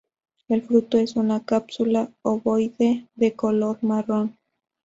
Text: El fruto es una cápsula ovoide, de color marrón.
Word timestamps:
El 0.47 0.63
fruto 0.63 0.97
es 0.97 1.15
una 1.15 1.45
cápsula 1.45 2.11
ovoide, 2.23 3.07
de 3.13 3.35
color 3.35 3.77
marrón. 3.83 4.35